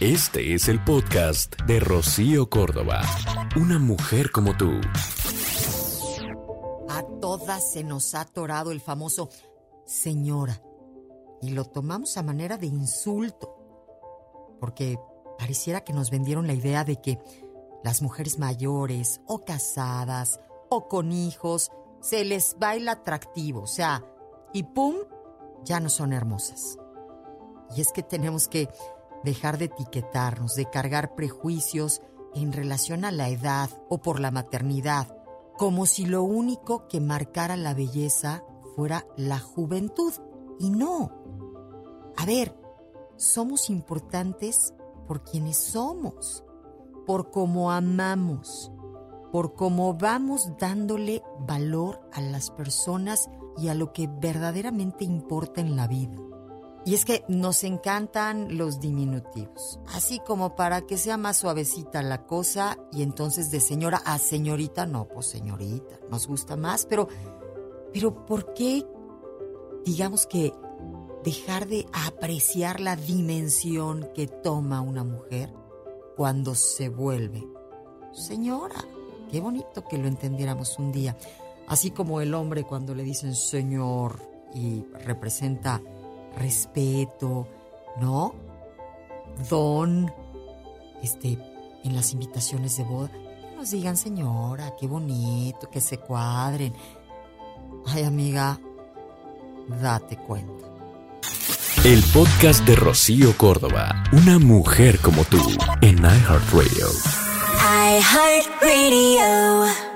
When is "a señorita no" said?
64.06-65.06